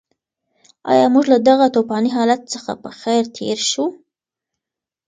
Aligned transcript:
ایا 0.91 1.05
موږ 1.13 1.25
له 1.33 1.37
دغه 1.47 1.65
توپاني 1.75 2.09
حالت 2.17 2.41
څخه 2.53 2.71
په 2.83 2.89
خیر 2.99 3.23
تېر 3.35 3.57
شوو؟ 3.71 3.87